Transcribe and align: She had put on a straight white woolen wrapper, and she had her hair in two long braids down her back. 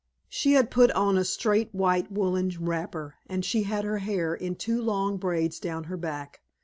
She 0.29 0.53
had 0.53 0.71
put 0.71 0.89
on 0.93 1.15
a 1.15 1.23
straight 1.23 1.75
white 1.75 2.11
woolen 2.11 2.51
wrapper, 2.59 3.17
and 3.27 3.45
she 3.45 3.61
had 3.61 3.85
her 3.85 3.99
hair 3.99 4.33
in 4.33 4.55
two 4.55 4.81
long 4.81 5.17
braids 5.17 5.59
down 5.59 5.83
her 5.83 5.97
back. 5.97 6.41